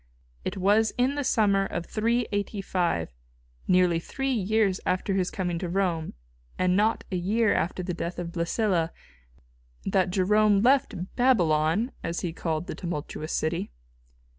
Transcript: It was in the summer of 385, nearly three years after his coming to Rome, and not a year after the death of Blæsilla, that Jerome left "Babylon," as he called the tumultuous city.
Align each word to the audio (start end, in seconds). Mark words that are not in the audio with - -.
It 0.43 0.57
was 0.57 0.91
in 0.97 1.13
the 1.13 1.23
summer 1.23 1.63
of 1.67 1.85
385, 1.85 3.13
nearly 3.67 3.99
three 3.99 4.31
years 4.33 4.81
after 4.83 5.13
his 5.13 5.29
coming 5.29 5.59
to 5.59 5.69
Rome, 5.69 6.15
and 6.57 6.75
not 6.75 7.03
a 7.11 7.15
year 7.15 7.53
after 7.53 7.83
the 7.83 7.93
death 7.93 8.17
of 8.17 8.29
Blæsilla, 8.31 8.89
that 9.85 10.09
Jerome 10.09 10.63
left 10.63 11.15
"Babylon," 11.15 11.91
as 12.03 12.21
he 12.21 12.33
called 12.33 12.65
the 12.65 12.73
tumultuous 12.73 13.31
city. 13.33 13.69